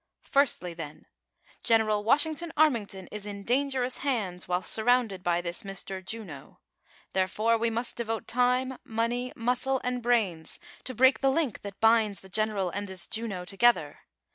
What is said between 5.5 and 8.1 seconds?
Mr. Juno; therefore we must